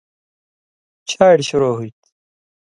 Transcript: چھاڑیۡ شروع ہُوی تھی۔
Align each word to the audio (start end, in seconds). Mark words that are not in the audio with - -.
چھاڑیۡ 1.09 1.45
شروع 1.49 1.71
ہُوی 1.75 1.89
تھی۔ 1.99 2.09